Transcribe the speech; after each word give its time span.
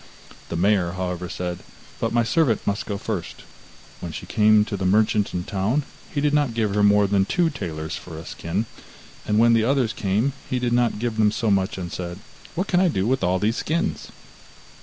The 0.49 0.55
mayor, 0.55 0.93
however, 0.93 1.29
said: 1.29 1.59
'But 1.99 2.11
my 2.11 2.23
servant 2.23 2.65
must 2.65 2.87
go 2.87 2.97
first.' 2.97 3.43
When 3.99 4.11
she 4.11 4.25
came 4.25 4.65
to 4.65 4.75
the 4.75 4.83
merchant 4.83 5.31
in 5.31 5.43
the 5.43 5.51
town, 5.51 5.83
he 6.11 6.19
did 6.19 6.33
not 6.33 6.55
give 6.55 6.73
her 6.73 6.81
more 6.81 7.05
than 7.05 7.23
two 7.25 7.51
talers 7.51 7.97
for 7.97 8.17
a 8.17 8.25
skin, 8.25 8.65
and 9.27 9.37
when 9.37 9.53
the 9.53 9.63
others 9.63 9.93
came, 9.93 10.33
he 10.49 10.57
did 10.57 10.73
not 10.73 10.97
give 10.97 11.17
them 11.17 11.31
so 11.31 11.51
much, 11.51 11.77
and 11.77 11.91
said: 11.91 12.17
'What 12.55 12.67
can 12.67 12.79
I 12.79 12.87
do 12.87 13.05
with 13.05 13.23
all 13.23 13.37
these 13.37 13.57
skins? 13.57 14.07